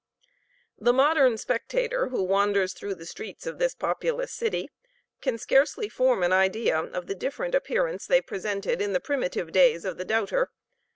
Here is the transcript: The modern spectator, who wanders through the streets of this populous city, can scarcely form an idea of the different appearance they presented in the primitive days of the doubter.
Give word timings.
The 0.79 0.93
modern 0.93 1.37
spectator, 1.37 2.07
who 2.09 2.23
wanders 2.23 2.73
through 2.73 2.95
the 2.95 3.05
streets 3.05 3.45
of 3.45 3.59
this 3.59 3.75
populous 3.75 4.31
city, 4.33 4.71
can 5.21 5.37
scarcely 5.37 5.89
form 5.89 6.23
an 6.23 6.33
idea 6.33 6.75
of 6.79 7.05
the 7.05 7.13
different 7.13 7.53
appearance 7.53 8.07
they 8.07 8.19
presented 8.21 8.81
in 8.81 8.93
the 8.93 8.99
primitive 8.99 9.51
days 9.51 9.85
of 9.85 9.99
the 9.99 10.05
doubter. 10.05 10.49